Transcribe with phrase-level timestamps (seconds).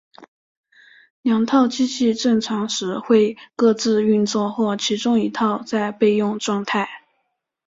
[1.21, 6.89] 两套机器正常时会各自运作或其中一套在备用状态。